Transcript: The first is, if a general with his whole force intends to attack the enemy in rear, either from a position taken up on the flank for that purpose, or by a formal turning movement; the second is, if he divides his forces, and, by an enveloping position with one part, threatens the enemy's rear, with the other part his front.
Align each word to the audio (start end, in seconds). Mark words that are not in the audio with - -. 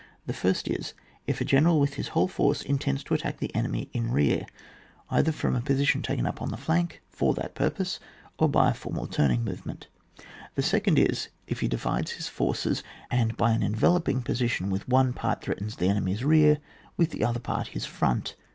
The 0.25 0.33
first 0.33 0.67
is, 0.67 0.95
if 1.27 1.39
a 1.41 1.45
general 1.45 1.79
with 1.79 1.93
his 1.93 2.07
whole 2.07 2.27
force 2.27 2.63
intends 2.63 3.03
to 3.03 3.13
attack 3.13 3.37
the 3.37 3.53
enemy 3.53 3.87
in 3.93 4.09
rear, 4.11 4.47
either 5.11 5.31
from 5.31 5.55
a 5.55 5.61
position 5.61 6.01
taken 6.01 6.25
up 6.25 6.41
on 6.41 6.49
the 6.49 6.57
flank 6.57 7.03
for 7.11 7.35
that 7.35 7.53
purpose, 7.53 7.99
or 8.39 8.49
by 8.49 8.71
a 8.71 8.73
formal 8.73 9.05
turning 9.05 9.43
movement; 9.45 9.89
the 10.55 10.63
second 10.63 10.97
is, 10.97 11.29
if 11.45 11.59
he 11.59 11.67
divides 11.67 12.13
his 12.13 12.27
forces, 12.27 12.81
and, 13.11 13.37
by 13.37 13.51
an 13.51 13.61
enveloping 13.61 14.23
position 14.23 14.71
with 14.71 14.89
one 14.89 15.13
part, 15.13 15.43
threatens 15.43 15.75
the 15.75 15.85
enemy's 15.87 16.23
rear, 16.23 16.57
with 16.97 17.11
the 17.11 17.23
other 17.23 17.39
part 17.39 17.67
his 17.67 17.85
front. 17.85 18.35